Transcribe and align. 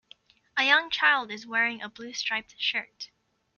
A 0.57 0.63
young 0.63 0.89
child 0.89 1.29
is 1.29 1.45
wearing 1.45 1.79
a 1.83 1.87
blue 1.87 2.13
striped 2.13 2.55
shirt. 2.57 3.09